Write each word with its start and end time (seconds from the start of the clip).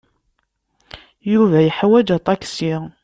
Yuba 1.31 1.57
yeḥwaj 1.61 2.07
aṭaksi. 2.17 2.73